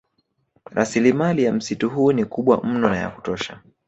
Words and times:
Rasilimali 0.65 1.43
ya 1.43 1.53
msitu 1.53 1.89
huu 1.89 2.11
ni 2.13 2.25
kubwa 2.25 2.63
mno 2.63 2.89
na 2.89 2.97
ya 2.97 3.09
kutosha 3.09 3.59